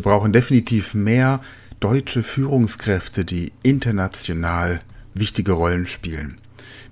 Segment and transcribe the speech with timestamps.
[0.00, 1.42] Wir brauchen definitiv mehr
[1.78, 4.80] deutsche Führungskräfte, die international
[5.12, 6.38] wichtige Rollen spielen.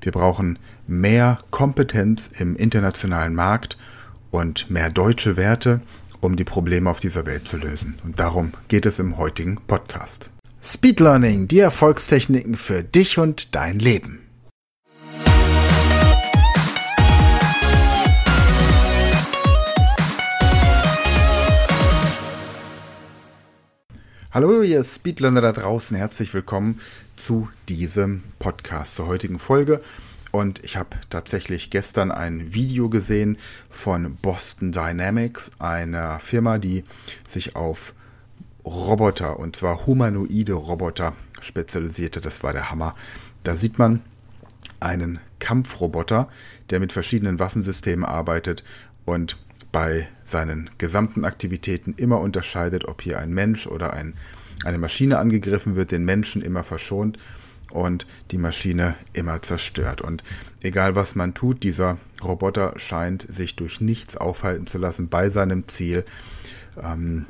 [0.03, 3.79] Wir brauchen mehr Kompetenz im internationalen Markt
[4.31, 5.81] und mehr deutsche Werte,
[6.21, 7.95] um die Probleme auf dieser Welt zu lösen.
[8.05, 10.31] Und darum geht es im heutigen Podcast.
[10.63, 14.28] Speed Learning, die Erfolgstechniken für dich und dein Leben.
[24.41, 26.81] Hallo, ihr Speedlearner da draußen, herzlich willkommen
[27.17, 29.81] zu diesem Podcast, zur heutigen Folge.
[30.31, 33.37] Und ich habe tatsächlich gestern ein Video gesehen
[33.69, 36.85] von Boston Dynamics, einer Firma, die
[37.27, 37.95] sich auf
[38.65, 42.21] Roboter, und zwar humanoide Roboter, spezialisierte.
[42.21, 42.95] Das war der Hammer.
[43.43, 44.05] Da sieht man
[44.79, 46.29] einen Kampfroboter,
[46.71, 48.63] der mit verschiedenen Waffensystemen arbeitet
[49.05, 49.37] und
[49.73, 54.15] bei seinen gesamten Aktivitäten immer unterscheidet, ob hier ein Mensch oder ein,
[54.65, 57.19] eine Maschine angegriffen wird, den Menschen immer verschont
[57.71, 60.01] und die Maschine immer zerstört.
[60.01, 60.23] Und
[60.63, 65.69] egal was man tut, dieser Roboter scheint sich durch nichts aufhalten zu lassen bei seinem
[65.69, 66.05] Ziel,
[66.83, 67.27] ähm,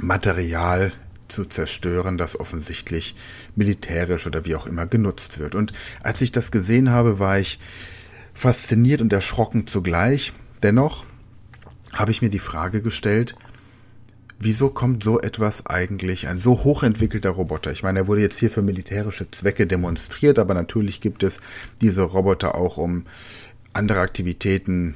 [0.00, 0.92] Material
[1.26, 3.14] zu zerstören, das offensichtlich
[3.54, 5.54] militärisch oder wie auch immer genutzt wird.
[5.54, 7.58] Und als ich das gesehen habe, war ich
[8.32, 10.32] fasziniert und erschrocken zugleich.
[10.62, 11.04] Dennoch
[11.94, 13.34] habe ich mir die Frage gestellt,
[14.38, 17.72] wieso kommt so etwas eigentlich, ein so hochentwickelter Roboter?
[17.72, 21.40] Ich meine, er wurde jetzt hier für militärische Zwecke demonstriert, aber natürlich gibt es
[21.80, 23.04] diese Roboter auch, um
[23.72, 24.94] andere Aktivitäten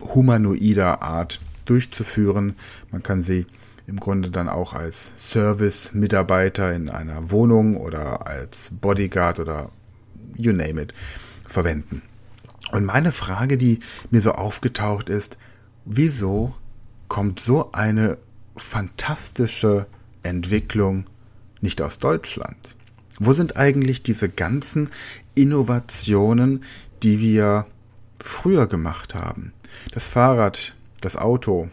[0.00, 2.56] humanoider Art durchzuführen.
[2.90, 3.46] Man kann sie
[3.86, 9.70] im Grunde dann auch als Service-Mitarbeiter in einer Wohnung oder als Bodyguard oder
[10.36, 10.94] you name it
[11.46, 12.02] verwenden.
[12.72, 15.36] Und meine Frage, die mir so aufgetaucht ist,
[15.84, 16.54] wieso
[17.08, 18.18] kommt so eine
[18.56, 19.86] fantastische
[20.22, 21.06] Entwicklung
[21.60, 22.76] nicht aus Deutschland?
[23.18, 24.88] Wo sind eigentlich diese ganzen
[25.34, 26.64] Innovationen,
[27.02, 27.66] die wir
[28.18, 29.52] früher gemacht haben?
[29.92, 31.68] Das Fahrrad, das Auto.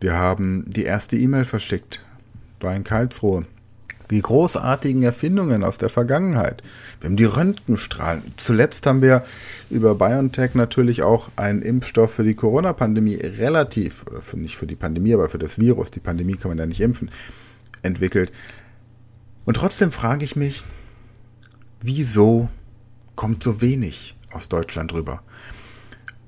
[0.00, 2.00] Wir haben die erste E-Mail verschickt,
[2.60, 3.46] war in Karlsruhe
[4.10, 6.62] die großartigen Erfindungen aus der Vergangenheit.
[7.00, 8.22] Wir haben die Röntgenstrahlen.
[8.36, 9.24] Zuletzt haben wir
[9.70, 14.76] über BioNTech natürlich auch einen Impfstoff für die Corona-Pandemie relativ, oder für, nicht für die
[14.76, 17.10] Pandemie, aber für das Virus, die Pandemie kann man ja nicht impfen,
[17.82, 18.32] entwickelt.
[19.44, 20.64] Und trotzdem frage ich mich,
[21.80, 22.48] wieso
[23.16, 25.22] kommt so wenig aus Deutschland rüber?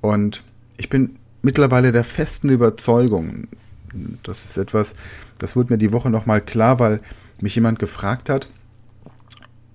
[0.00, 0.44] Und
[0.76, 3.49] ich bin mittlerweile der festen Überzeugung,
[4.22, 4.94] das ist etwas,
[5.38, 7.00] das wurde mir die Woche nochmal klar, weil
[7.42, 8.48] mich jemand gefragt hat,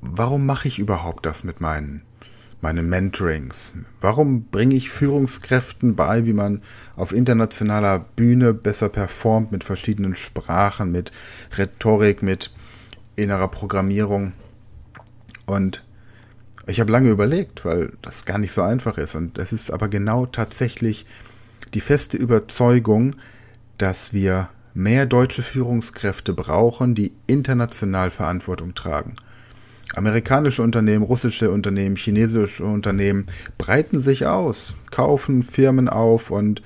[0.02, 2.02] warum mache ich überhaupt das mit meinen,
[2.62, 3.74] meinen Mentorings?
[4.02, 6.62] Warum bringe ich Führungskräften bei, wie man
[6.96, 11.12] auf internationaler Bühne besser performt mit verschiedenen Sprachen, mit
[11.58, 12.54] Rhetorik, mit
[13.16, 14.34] innerer Programmierung?
[15.46, 15.84] Und
[16.68, 19.16] ich habe lange überlegt, weil das gar nicht so einfach ist.
[19.16, 21.06] Und es ist aber genau tatsächlich
[21.74, 23.16] die feste Überzeugung,
[23.78, 29.16] dass wir mehr deutsche Führungskräfte brauchen, die international Verantwortung tragen.
[29.96, 33.26] Amerikanische Unternehmen, russische Unternehmen, chinesische Unternehmen
[33.58, 36.62] breiten sich aus, kaufen Firmen auf und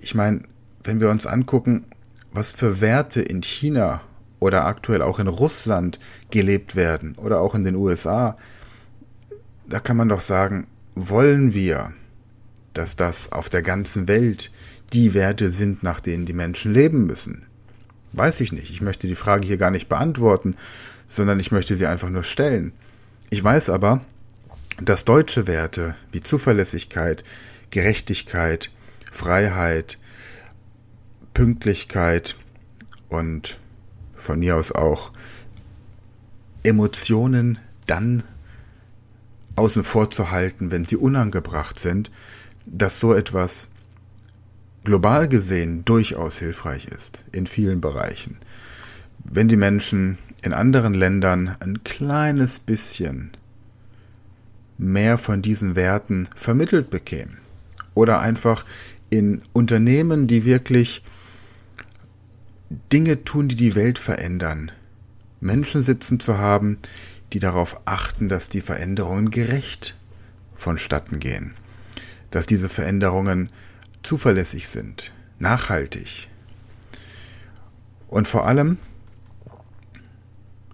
[0.00, 0.40] ich meine,
[0.82, 1.84] wenn wir uns angucken,
[2.32, 4.00] was für Werte in China
[4.40, 6.00] oder aktuell auch in Russland
[6.30, 8.38] gelebt werden oder auch in den USA,
[9.68, 11.92] da kann man doch sagen, wollen wir,
[12.72, 14.50] dass das auf der ganzen Welt
[14.92, 17.46] die Werte sind, nach denen die Menschen leben müssen?
[18.12, 18.70] Weiß ich nicht.
[18.70, 20.56] Ich möchte die Frage hier gar nicht beantworten,
[21.06, 22.72] sondern ich möchte sie einfach nur stellen.
[23.30, 24.00] Ich weiß aber,
[24.80, 27.24] dass deutsche Werte wie Zuverlässigkeit,
[27.70, 28.70] Gerechtigkeit,
[29.10, 29.98] Freiheit,
[31.34, 32.36] Pünktlichkeit
[33.08, 33.58] und
[34.14, 35.12] von mir aus auch
[36.62, 38.22] Emotionen dann
[39.56, 42.10] außen vor zu halten, wenn sie unangebracht sind,
[42.66, 43.68] dass so etwas
[44.84, 48.38] global gesehen durchaus hilfreich ist, in vielen Bereichen.
[49.30, 53.32] Wenn die Menschen in anderen Ländern ein kleines bisschen
[54.78, 57.38] mehr von diesen Werten vermittelt bekämen
[57.94, 58.64] oder einfach
[59.10, 61.02] in Unternehmen, die wirklich
[62.92, 64.70] Dinge tun, die die Welt verändern,
[65.40, 66.78] Menschen sitzen zu haben,
[67.32, 69.96] die darauf achten, dass die Veränderungen gerecht
[70.54, 71.54] vonstatten gehen,
[72.30, 73.50] dass diese Veränderungen
[74.08, 76.30] zuverlässig sind, nachhaltig.
[78.08, 78.78] Und vor allem,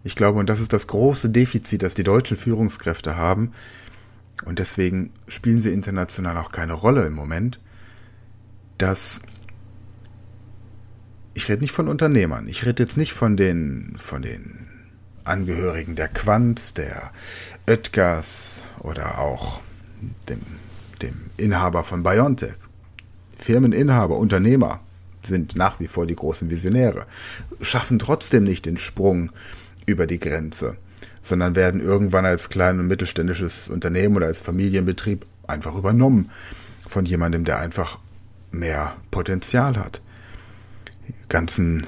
[0.05, 3.53] ich glaube, und das ist das große Defizit, das die deutschen Führungskräfte haben,
[4.45, 7.59] und deswegen spielen sie international auch keine Rolle im Moment,
[8.79, 9.21] dass
[11.35, 14.69] ich rede nicht von Unternehmern, ich rede jetzt nicht von den, von den
[15.25, 17.11] Angehörigen der Quant, der
[17.69, 19.61] Oetkers oder auch
[20.29, 20.41] dem,
[21.03, 22.64] dem Inhaber von Biontech.
[23.39, 24.81] Firmeninhaber, Unternehmer
[25.23, 27.07] sind nach wie vor die großen Visionäre,
[27.61, 29.33] schaffen trotzdem nicht den Sprung
[29.87, 30.77] über die Grenze,
[31.23, 36.31] sondern werden irgendwann als klein- und mittelständisches Unternehmen oder als Familienbetrieb einfach übernommen
[36.87, 37.99] von jemandem, der einfach
[38.51, 40.03] mehr Potenzial hat.
[41.29, 41.87] Ganzen,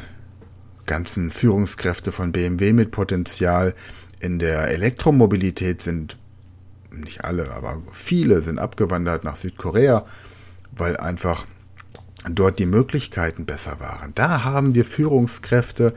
[0.86, 3.74] ganzen Führungskräfte von BMW mit Potenzial
[4.20, 6.16] in der Elektromobilität sind
[6.90, 10.04] nicht alle, aber viele sind abgewandert nach Südkorea,
[10.76, 11.46] weil einfach
[12.28, 14.12] dort die Möglichkeiten besser waren.
[14.14, 15.94] Da haben wir Führungskräfte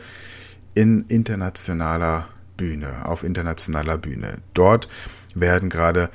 [0.73, 2.27] in internationaler
[2.57, 4.37] Bühne, auf internationaler Bühne.
[4.53, 4.89] Dort
[5.35, 6.09] werden gerade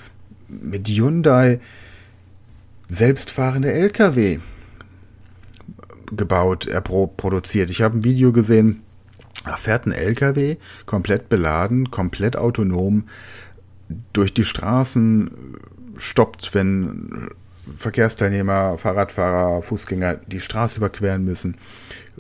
[0.48, 1.60] mit Hyundai
[2.88, 4.38] selbstfahrende Lkw
[6.16, 7.70] gebaut, er produziert.
[7.70, 8.82] Ich habe ein Video gesehen,
[9.44, 10.56] da fährt ein LKW
[10.86, 13.08] komplett beladen, komplett autonom
[14.12, 15.30] durch die Straßen,
[15.96, 17.28] stoppt, wenn
[17.76, 21.56] Verkehrsteilnehmer, Fahrradfahrer, Fußgänger die Straße überqueren müssen,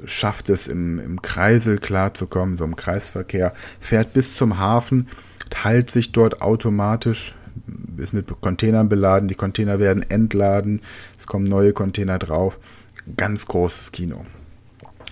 [0.04, 5.08] schafft es im, im Kreisel klarzukommen, so im Kreisverkehr, fährt bis zum Hafen,
[5.50, 7.34] teilt sich dort automatisch,
[7.96, 10.80] ist mit Containern beladen, die Container werden entladen,
[11.18, 12.58] es kommen neue Container drauf.
[13.16, 14.24] Ganz großes Kino.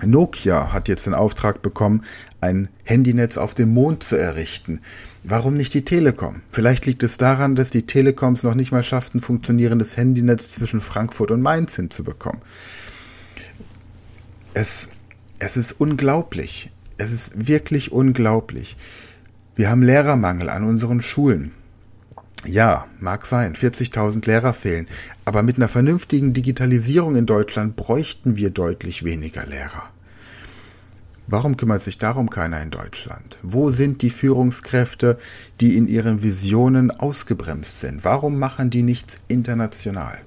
[0.05, 2.05] Nokia hat jetzt den Auftrag bekommen,
[2.40, 4.81] ein Handynetz auf dem Mond zu errichten.
[5.25, 6.43] Warum nicht die Telekom?
[6.51, 11.31] Vielleicht liegt es daran, dass die Telekoms noch nicht mal schafften, funktionierendes Handynetz zwischen Frankfurt
[11.31, 12.43] und Mainz hinzubekommen.
[14.53, 14.89] Es,
[15.39, 16.71] es ist unglaublich.
[16.99, 18.77] Es ist wirklich unglaublich.
[19.55, 21.53] Wir haben Lehrermangel an unseren Schulen.
[22.45, 24.89] Ja, mag sein, 40.000 Lehrer fehlen,
[25.25, 29.92] aber mit einer vernünftigen Digitalisierung in Deutschland bräuchten wir deutlich weniger Lehrer.
[31.32, 33.38] Warum kümmert sich darum keiner in Deutschland?
[33.43, 35.19] Wo sind die Führungskräfte,
[35.62, 38.05] die in ihren Visionen ausgebremst sind?
[38.05, 40.19] Warum machen die nichts international?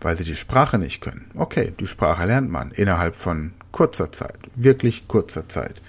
[0.00, 1.26] Weil sie die Sprache nicht können.
[1.34, 5.82] Okay, die Sprache lernt man innerhalb von kurzer Zeit, wirklich kurzer Zeit.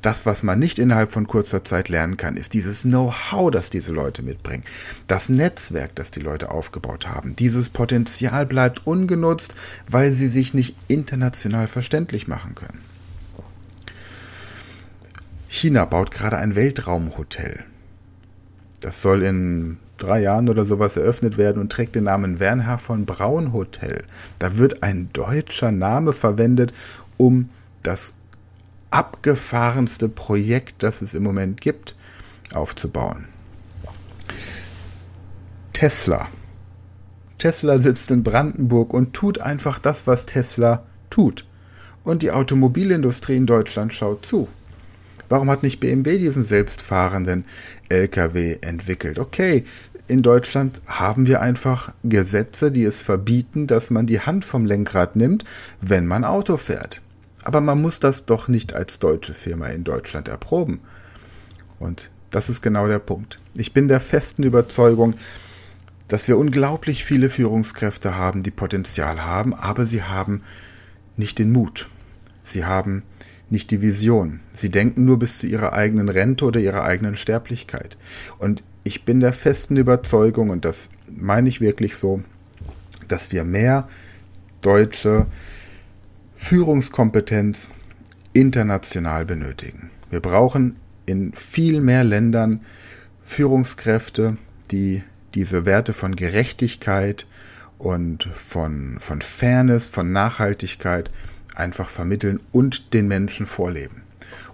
[0.00, 3.90] Das, was man nicht innerhalb von kurzer Zeit lernen kann, ist dieses Know-how, das diese
[3.90, 4.62] Leute mitbringen.
[5.08, 7.34] Das Netzwerk, das die Leute aufgebaut haben.
[7.34, 9.56] Dieses Potenzial bleibt ungenutzt,
[9.88, 12.89] weil sie sich nicht international verständlich machen können.
[15.50, 17.64] China baut gerade ein Weltraumhotel.
[18.78, 23.04] Das soll in drei Jahren oder sowas eröffnet werden und trägt den Namen Wernher von
[23.04, 24.04] Braun Hotel.
[24.38, 26.72] Da wird ein deutscher Name verwendet,
[27.16, 27.50] um
[27.82, 28.14] das
[28.92, 31.96] abgefahrenste Projekt, das es im Moment gibt,
[32.54, 33.24] aufzubauen.
[35.72, 36.28] Tesla.
[37.38, 41.44] Tesla sitzt in Brandenburg und tut einfach das, was Tesla tut.
[42.04, 44.46] Und die Automobilindustrie in Deutschland schaut zu.
[45.30, 47.44] Warum hat nicht BMW diesen selbstfahrenden
[47.88, 49.20] LKW entwickelt?
[49.20, 49.64] Okay,
[50.08, 55.14] in Deutschland haben wir einfach Gesetze, die es verbieten, dass man die Hand vom Lenkrad
[55.14, 55.44] nimmt,
[55.80, 57.00] wenn man Auto fährt.
[57.44, 60.80] Aber man muss das doch nicht als deutsche Firma in Deutschland erproben.
[61.78, 63.38] Und das ist genau der Punkt.
[63.56, 65.14] Ich bin der festen Überzeugung,
[66.08, 70.42] dass wir unglaublich viele Führungskräfte haben, die Potenzial haben, aber sie haben
[71.16, 71.88] nicht den Mut.
[72.42, 73.04] Sie haben
[73.50, 74.40] nicht die Vision.
[74.54, 77.98] Sie denken nur bis zu ihrer eigenen Rente oder ihrer eigenen Sterblichkeit.
[78.38, 82.22] Und ich bin der festen Überzeugung, und das meine ich wirklich so,
[83.08, 83.88] dass wir mehr
[84.62, 85.26] deutsche
[86.34, 87.70] Führungskompetenz
[88.32, 89.90] international benötigen.
[90.10, 90.74] Wir brauchen
[91.06, 92.60] in viel mehr Ländern
[93.24, 94.38] Führungskräfte,
[94.70, 95.02] die
[95.34, 97.26] diese Werte von Gerechtigkeit
[97.78, 101.10] und von, von Fairness, von Nachhaltigkeit
[101.60, 104.02] einfach vermitteln und den Menschen vorleben.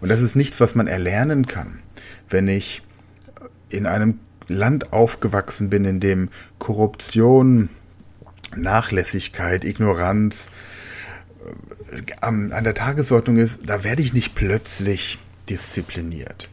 [0.01, 1.79] Und das ist nichts, was man erlernen kann.
[2.29, 2.83] Wenn ich
[3.69, 7.69] in einem Land aufgewachsen bin, in dem Korruption,
[8.57, 10.49] Nachlässigkeit, Ignoranz,
[12.21, 16.49] an der Tagesordnung ist, da werde ich nicht plötzlich diszipliniert.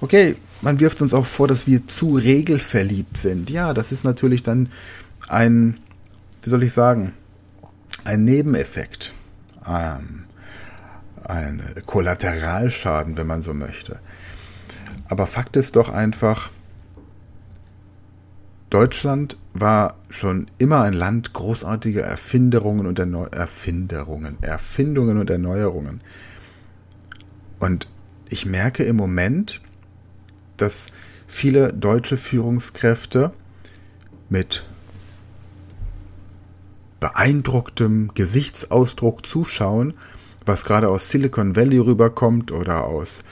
[0.00, 3.48] Okay, man wirft uns auch vor, dass wir zu regelverliebt sind.
[3.48, 4.68] Ja, das ist natürlich dann
[5.28, 5.78] ein,
[6.42, 7.12] wie soll ich sagen,
[8.04, 9.13] ein Nebeneffekt.
[9.66, 10.24] Ähm,
[11.24, 13.98] ein Kollateralschaden, wenn man so möchte.
[15.08, 16.50] Aber Fakt ist doch einfach,
[18.70, 26.00] Deutschland war schon immer ein Land großartiger Erfinderungen und Erneu Erfinderungen, Erfindungen und Erneuerungen.
[27.60, 27.88] Und
[28.28, 29.60] ich merke im Moment,
[30.56, 30.86] dass
[31.26, 33.32] viele deutsche Führungskräfte
[34.28, 34.64] mit
[37.04, 39.92] beeindrucktem Gesichtsausdruck zuschauen,
[40.46, 43.24] was gerade aus Silicon Valley rüberkommt oder aus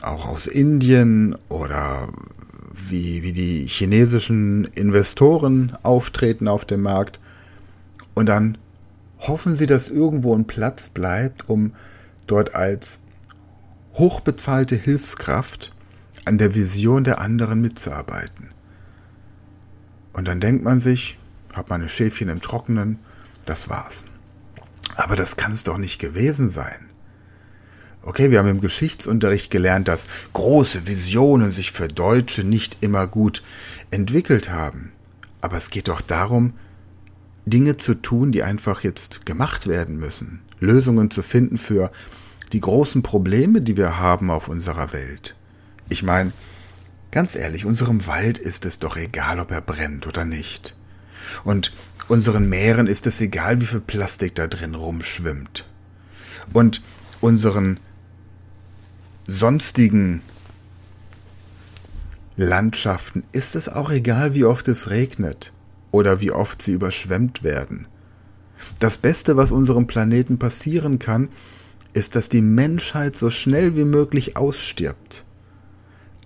[0.00, 2.08] auch aus Indien oder
[2.72, 7.20] wie, wie die chinesischen Investoren auftreten auf dem Markt.
[8.14, 8.56] Und dann
[9.18, 11.74] hoffen sie, dass irgendwo ein Platz bleibt, um
[12.26, 13.00] dort als
[13.92, 15.74] hochbezahlte Hilfskraft
[16.24, 18.52] an der Vision der anderen mitzuarbeiten.
[20.14, 21.18] Und dann denkt man sich,
[21.52, 22.98] hat meine Schäfchen im Trockenen,
[23.44, 24.04] das war's.
[24.96, 26.90] Aber das kann es doch nicht gewesen sein.
[28.02, 33.42] Okay, wir haben im Geschichtsunterricht gelernt, dass große Visionen sich für Deutsche nicht immer gut
[33.90, 34.92] entwickelt haben.
[35.40, 36.54] Aber es geht doch darum,
[37.46, 40.40] Dinge zu tun, die einfach jetzt gemacht werden müssen.
[40.58, 41.92] Lösungen zu finden für
[42.52, 45.36] die großen Probleme, die wir haben auf unserer Welt.
[45.88, 46.32] Ich meine,
[47.10, 50.76] ganz ehrlich, unserem Wald ist es doch egal, ob er brennt oder nicht.
[51.44, 51.72] Und
[52.08, 55.66] unseren Meeren ist es egal, wie viel Plastik da drin rumschwimmt.
[56.52, 56.82] Und
[57.20, 57.78] unseren
[59.26, 60.22] sonstigen
[62.36, 65.52] Landschaften ist es auch egal, wie oft es regnet
[65.90, 67.86] oder wie oft sie überschwemmt werden.
[68.78, 71.28] Das Beste, was unserem Planeten passieren kann,
[71.92, 75.24] ist, dass die Menschheit so schnell wie möglich ausstirbt.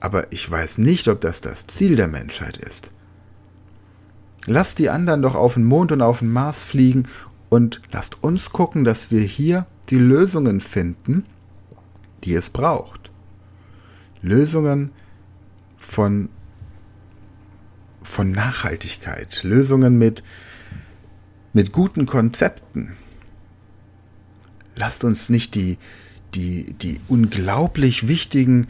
[0.01, 2.93] Aber ich weiß nicht, ob das das Ziel der Menschheit ist.
[4.47, 7.09] Lasst die anderen doch auf den Mond und auf den Mars fliegen
[7.49, 11.25] und lasst uns gucken, dass wir hier die Lösungen finden,
[12.25, 13.11] die es braucht.
[14.23, 14.93] Lösungen
[15.77, 16.29] von,
[18.03, 20.23] von Nachhaltigkeit, Lösungen mit,
[21.53, 22.97] mit guten Konzepten.
[24.77, 25.79] Lasst uns nicht die,
[26.35, 28.69] die, die unglaublich wichtigen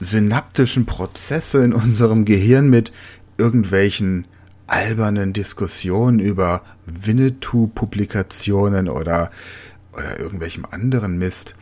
[0.00, 2.92] synaptischen Prozesse in unserem Gehirn mit
[3.38, 4.26] irgendwelchen
[4.66, 9.30] albernen Diskussionen über Winnetou-Publikationen oder,
[9.92, 11.56] oder irgendwelchem anderen Mist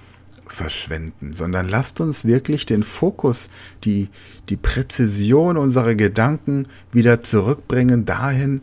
[0.46, 3.48] verschwenden, sondern lasst uns wirklich den Fokus,
[3.84, 4.08] die,
[4.48, 8.60] die Präzision unserer Gedanken wieder zurückbringen dahin,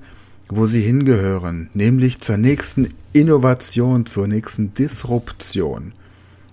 [0.48, 5.94] wo sie hingehören, nämlich zur nächsten Innovation, zur nächsten Disruption.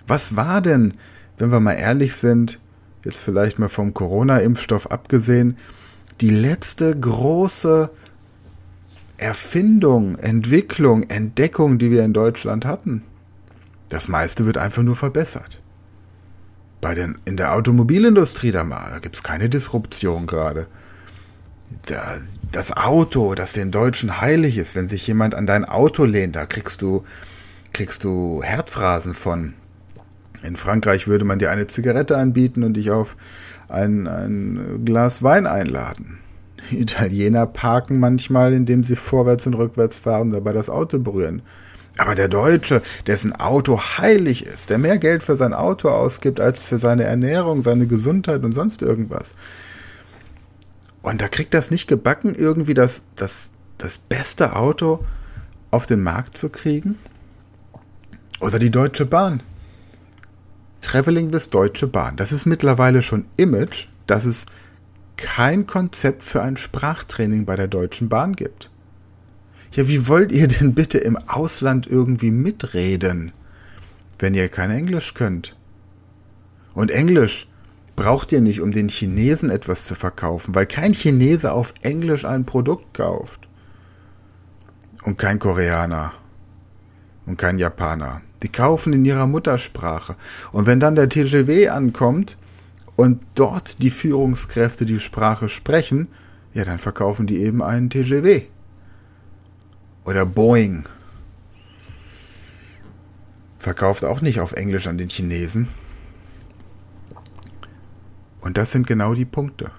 [0.06, 0.94] Was war denn,
[1.38, 2.60] wenn wir mal ehrlich sind,
[3.04, 5.56] jetzt vielleicht mal vom Corona-Impfstoff abgesehen,
[6.20, 7.90] die letzte große
[9.18, 13.02] Erfindung, Entwicklung, Entdeckung, die wir in Deutschland hatten?
[13.88, 15.60] Das meiste wird einfach nur verbessert.
[16.80, 20.66] Bei den, in der Automobilindustrie da mal, da gibt's keine Disruption gerade.
[21.86, 22.18] Da,
[22.52, 26.46] das Auto, das den Deutschen heilig ist, wenn sich jemand an dein Auto lehnt, da
[26.46, 27.04] kriegst du,
[27.72, 29.54] kriegst du Herzrasen von.
[30.42, 33.16] In Frankreich würde man dir eine Zigarette anbieten und dich auf
[33.68, 36.18] ein, ein Glas Wein einladen.
[36.70, 41.42] Italiener parken manchmal, indem sie vorwärts und rückwärts fahren, dabei das Auto berühren.
[41.98, 46.62] Aber der Deutsche, dessen Auto heilig ist, der mehr Geld für sein Auto ausgibt als
[46.62, 49.34] für seine Ernährung, seine Gesundheit und sonst irgendwas.
[51.00, 55.04] Und da kriegt das nicht gebacken, irgendwie das, das, das beste Auto
[55.70, 56.98] auf den Markt zu kriegen?
[58.40, 59.42] Oder die Deutsche Bahn.
[60.80, 62.16] Traveling bis Deutsche Bahn.
[62.16, 64.46] Das ist mittlerweile schon Image, dass es
[65.16, 68.70] kein Konzept für ein Sprachtraining bei der Deutschen Bahn gibt.
[69.72, 73.32] Ja, wie wollt ihr denn bitte im Ausland irgendwie mitreden,
[74.18, 75.56] wenn ihr kein Englisch könnt?
[76.74, 77.48] Und Englisch
[77.96, 82.44] braucht ihr nicht, um den Chinesen etwas zu verkaufen, weil kein Chinese auf Englisch ein
[82.44, 83.48] Produkt kauft.
[85.02, 86.12] Und kein Koreaner.
[87.26, 88.22] Und kein Japaner.
[88.42, 90.16] Die kaufen in ihrer Muttersprache.
[90.52, 92.36] Und wenn dann der TGW ankommt
[92.94, 96.08] und dort die Führungskräfte die Sprache sprechen,
[96.54, 98.42] ja, dann verkaufen die eben einen TGW
[100.06, 100.84] oder Boeing
[103.58, 105.68] verkauft auch nicht auf Englisch an den Chinesen.
[108.40, 109.72] Und das sind genau die Punkte.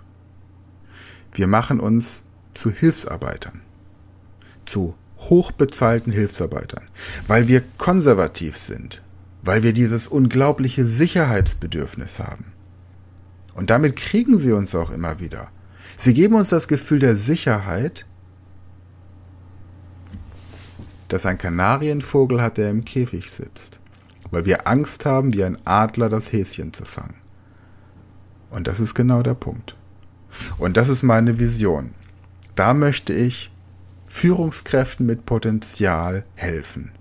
[1.32, 2.24] Wir machen uns
[2.54, 3.62] zu Hilfsarbeitern,
[4.66, 4.96] zu
[5.30, 6.88] hochbezahlten Hilfsarbeitern,
[7.28, 9.02] weil wir konservativ sind,
[9.42, 12.54] weil wir dieses unglaubliche Sicherheitsbedürfnis haben.
[13.54, 15.50] Und damit kriegen sie uns auch immer wieder.
[15.96, 18.06] Sie geben uns das Gefühl der Sicherheit,
[21.08, 23.80] dass ein Kanarienvogel hat, der im Käfig sitzt,
[24.30, 27.16] weil wir Angst haben, wie ein Adler das Häschen zu fangen.
[28.50, 29.76] Und das ist genau der Punkt.
[30.58, 31.92] Und das ist meine Vision.
[32.56, 33.52] Da möchte ich
[34.08, 36.92] Führungskräften mit Potenzial helfen.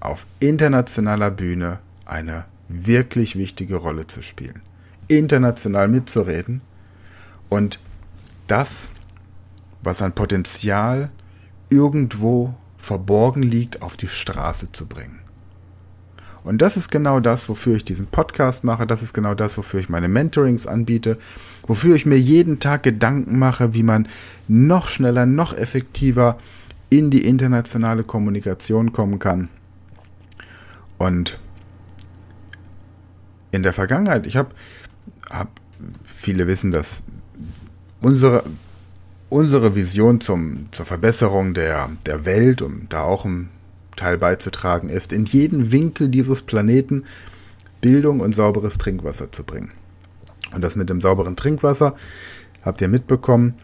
[0.00, 4.62] Auf internationaler Bühne eine wirklich wichtige Rolle zu spielen.
[5.08, 6.62] International mitzureden
[7.50, 7.78] und
[8.46, 8.90] das,
[9.82, 11.10] was an Potenzial
[11.68, 15.23] irgendwo verborgen liegt, auf die Straße zu bringen.
[16.44, 18.86] Und das ist genau das, wofür ich diesen Podcast mache.
[18.86, 21.18] Das ist genau das, wofür ich meine Mentorings anbiete.
[21.66, 24.08] Wofür ich mir jeden Tag Gedanken mache, wie man
[24.46, 26.36] noch schneller, noch effektiver
[26.90, 29.48] in die internationale Kommunikation kommen kann.
[30.98, 31.40] Und
[33.50, 34.50] in der Vergangenheit, ich habe,
[35.30, 35.48] hab,
[36.04, 37.02] viele wissen, dass
[38.02, 38.44] unsere,
[39.30, 43.48] unsere Vision zum, zur Verbesserung der, der Welt, um da auch ein
[43.96, 47.04] Teil beizutragen ist, in jeden Winkel dieses Planeten
[47.80, 49.72] Bildung und sauberes Trinkwasser zu bringen.
[50.54, 51.94] Und das mit dem sauberen Trinkwasser
[52.62, 53.54] habt ihr mitbekommen.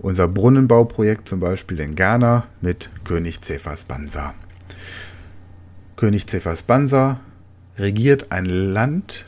[0.00, 4.34] Unser Brunnenbauprojekt zum Beispiel in Ghana mit König Cephas Bansa.
[5.96, 7.20] König Cephas Bansa
[7.76, 9.24] regiert ein Landstrich,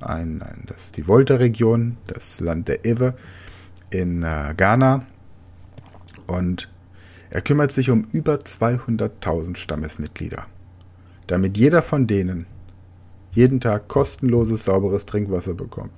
[0.00, 3.14] ein, ein, das ist die Volta-Region, das Land der Ewe
[3.90, 5.06] in äh, Ghana.
[6.26, 6.71] Und
[7.32, 10.44] er kümmert sich um über 200.000 Stammesmitglieder,
[11.26, 12.44] damit jeder von denen
[13.32, 15.92] jeden Tag kostenloses, sauberes Trinkwasser bekommt,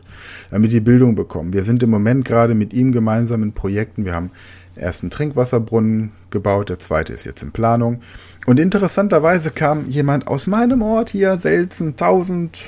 [0.53, 1.53] damit die Bildung bekommen.
[1.53, 4.05] Wir sind im Moment gerade mit ihm gemeinsam in Projekten.
[4.05, 4.31] Wir haben
[4.77, 8.03] ersten Trinkwasserbrunnen gebaut, der zweite ist jetzt in Planung.
[8.47, 12.63] Und interessanterweise kam jemand aus meinem Ort hier, Selzen, 1000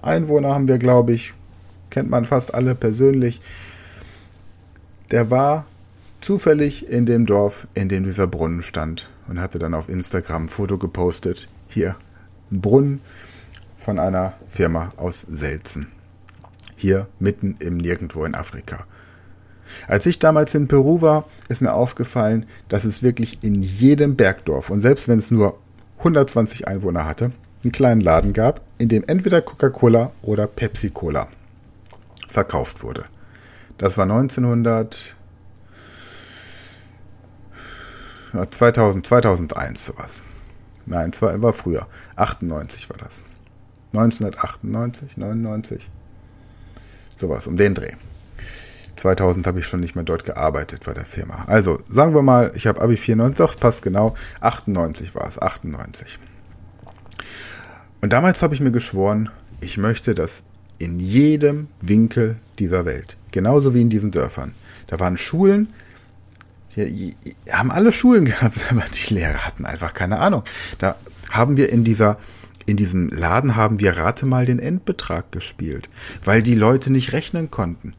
[0.00, 1.34] Einwohner haben wir, glaube ich,
[1.90, 3.40] kennt man fast alle persönlich.
[5.10, 5.66] Der war
[6.20, 10.48] zufällig in dem Dorf, in dem dieser Brunnen stand und hatte dann auf Instagram ein
[10.48, 11.48] Foto gepostet.
[11.68, 11.96] Hier,
[12.50, 13.00] ein Brunnen
[13.78, 15.88] von einer Firma aus Selzen.
[16.76, 18.86] Hier mitten im Nirgendwo in Afrika.
[19.86, 24.70] Als ich damals in Peru war, ist mir aufgefallen, dass es wirklich in jedem Bergdorf
[24.70, 25.58] und selbst wenn es nur
[25.98, 27.30] 120 Einwohner hatte,
[27.62, 31.28] einen kleinen Laden gab, in dem entweder Coca-Cola oder Pepsi-Cola
[32.26, 33.04] verkauft wurde.
[33.76, 35.14] Das war 1900
[38.32, 40.22] 2000, 2001 sowas.
[40.86, 41.86] Nein, zwar war früher.
[42.16, 43.24] 98 war das.
[43.92, 45.90] 1998, 99.
[47.16, 47.92] Sowas, um den Dreh.
[48.96, 51.44] 2000 habe ich schon nicht mehr dort gearbeitet bei der Firma.
[51.46, 54.14] Also, sagen wir mal, ich habe Abi 94, doch, es passt genau.
[54.40, 56.18] 98 war es, 98.
[58.02, 60.42] Und damals habe ich mir geschworen, ich möchte, dass
[60.78, 64.54] in jedem Winkel dieser Welt, genauso wie in diesen Dörfern,
[64.86, 65.68] da waren Schulen,
[66.76, 70.44] die, die haben alle Schulen gehabt, aber die Lehrer hatten einfach keine Ahnung.
[70.78, 70.96] Da
[71.30, 72.18] haben wir in dieser
[72.66, 75.88] in diesem Laden haben wir rate mal den Endbetrag gespielt,
[76.24, 77.94] weil die Leute nicht rechnen konnten.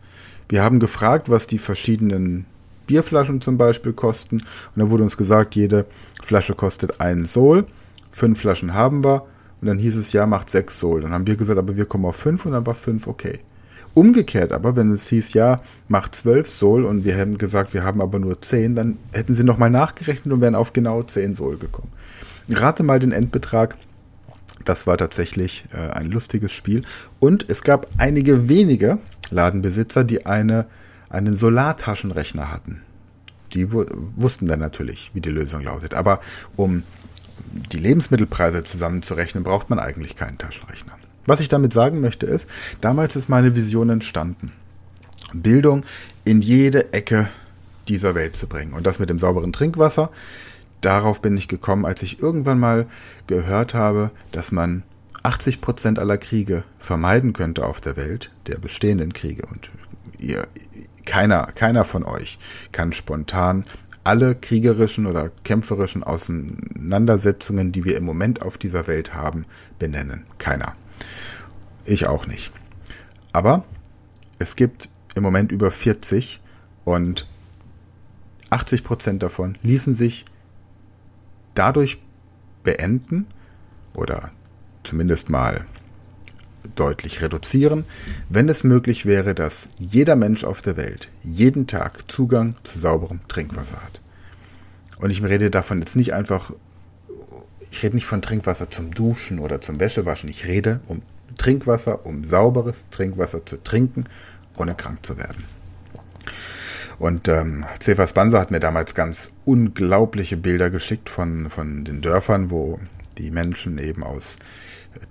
[0.47, 2.45] Wir haben gefragt, was die verschiedenen
[2.88, 4.38] Bierflaschen zum Beispiel kosten.
[4.38, 5.86] Und da wurde uns gesagt, jede
[6.21, 7.65] Flasche kostet einen Sol.
[8.12, 9.25] Fünf Flaschen haben wir.
[9.62, 11.01] Und dann hieß es, ja, macht sechs Sol.
[11.01, 13.39] Dann haben wir gesagt, aber wir kommen auf fünf und dann war fünf okay.
[13.93, 18.01] Umgekehrt aber, wenn es hieß, ja, macht zwölf Sol und wir hätten gesagt, wir haben
[18.01, 21.91] aber nur zehn, dann hätten sie nochmal nachgerechnet und wären auf genau zehn Sol gekommen.
[22.49, 23.77] Rate mal den Endbetrag.
[24.63, 26.84] Das war tatsächlich äh, ein lustiges Spiel.
[27.19, 28.99] Und es gab einige wenige
[29.30, 30.67] Ladenbesitzer, die eine,
[31.10, 32.82] einen Solartaschenrechner hatten.
[33.54, 35.93] Die wussten dann natürlich, wie die Lösung lautet.
[35.93, 36.21] Aber
[36.56, 36.84] um
[37.71, 40.93] die Lebensmittelpreise zusammenzurechnen, braucht man eigentlich keinen Taschenrechner.
[41.25, 42.49] Was ich damit sagen möchte ist,
[42.81, 44.51] damals ist meine Vision entstanden.
[45.34, 45.86] Bildung
[46.25, 47.29] in jede Ecke
[47.88, 48.73] dieser Welt zu bringen.
[48.73, 50.10] Und das mit dem sauberen Trinkwasser,
[50.81, 52.88] darauf bin ich gekommen, als ich irgendwann mal
[53.27, 54.84] gehört habe, dass man
[55.23, 59.43] 80 Prozent aller Kriege vermeiden könnte auf der Welt, der bestehenden Kriege.
[59.45, 59.71] Und
[60.17, 60.47] ihr,
[61.05, 62.39] keiner, keiner von euch
[62.71, 63.65] kann spontan
[64.03, 69.45] alle kriegerischen oder kämpferischen Auseinandersetzungen, die wir im Moment auf dieser Welt haben,
[69.77, 70.25] benennen.
[70.39, 70.73] Keiner.
[71.85, 72.51] Ich auch nicht.
[73.33, 73.63] Aber
[74.39, 76.39] es gibt im Moment über 40
[76.83, 77.27] und
[78.49, 80.25] 80 Prozent davon ließen sich
[81.53, 82.01] dadurch
[82.63, 83.27] beenden
[83.93, 84.31] oder
[84.83, 85.65] zumindest mal
[86.75, 87.85] deutlich reduzieren,
[88.29, 93.19] wenn es möglich wäre, dass jeder Mensch auf der Welt jeden Tag Zugang zu sauberem
[93.27, 94.01] Trinkwasser hat.
[94.99, 96.53] Und ich rede davon jetzt nicht einfach,
[97.71, 101.01] ich rede nicht von Trinkwasser zum Duschen oder zum Wäschewaschen, ich rede um
[101.41, 104.04] Trinkwasser, um sauberes Trinkwasser zu trinken,
[104.58, 105.43] ohne krank zu werden.
[106.99, 107.65] Und ähm,
[108.13, 112.80] Banser hat mir damals ganz unglaubliche Bilder geschickt von, von den Dörfern, wo
[113.17, 114.38] die Menschen eben aus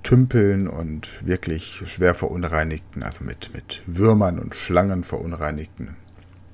[0.05, 5.97] Tümpeln und wirklich schwer verunreinigten, also mit, mit Würmern und Schlangen verunreinigten,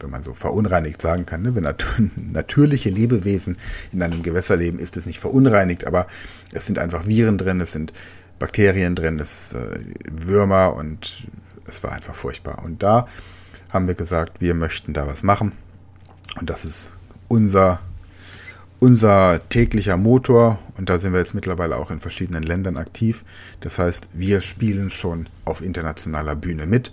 [0.00, 1.54] wenn man so verunreinigt sagen kann, ne?
[1.54, 1.84] wenn nat
[2.16, 3.58] natürliche Lebewesen
[3.92, 6.06] in einem Gewässer leben, ist es nicht verunreinigt, aber
[6.54, 7.92] es sind einfach Viren drin, es sind
[8.38, 11.28] Bakterien drin, es äh, Würmer und
[11.66, 12.62] es war einfach furchtbar.
[12.64, 13.08] Und da
[13.70, 15.52] haben wir gesagt, wir möchten da was machen
[16.38, 16.90] und das ist
[17.28, 17.80] unser
[18.78, 23.24] unser täglicher Motor und da sind wir jetzt mittlerweile auch in verschiedenen Ländern aktiv.
[23.60, 26.92] Das heißt, wir spielen schon auf internationaler Bühne mit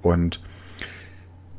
[0.00, 0.40] und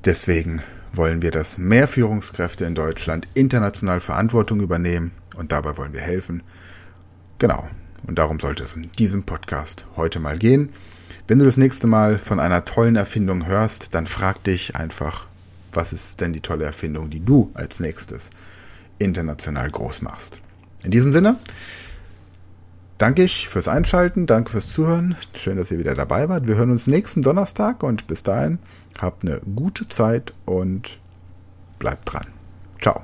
[0.05, 0.61] deswegen
[0.93, 6.41] wollen wir, dass mehr Führungskräfte in Deutschland international Verantwortung übernehmen und dabei wollen wir helfen.
[7.37, 7.67] Genau.
[8.07, 10.69] Und darum sollte es in diesem Podcast heute mal gehen.
[11.27, 15.27] Wenn du das nächste Mal von einer tollen Erfindung hörst, dann frag dich einfach,
[15.71, 18.29] was ist denn die tolle Erfindung, die du als nächstes
[18.97, 20.41] international groß machst.
[20.83, 21.35] In diesem Sinne,
[22.97, 25.15] danke ich fürs Einschalten, danke fürs Zuhören.
[25.35, 26.47] Schön, dass ihr wieder dabei wart.
[26.47, 28.59] Wir hören uns nächsten Donnerstag und bis dahin
[28.99, 30.99] habt eine gute Zeit und
[31.79, 32.27] bleibt dran.
[32.81, 33.03] Ciao.